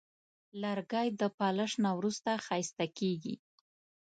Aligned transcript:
لرګی 0.61 1.07
د 1.21 1.21
پالش 1.37 1.71
نه 1.83 1.91
وروسته 1.97 2.31
ښایسته 2.45 2.85
کېږي. 2.97 3.35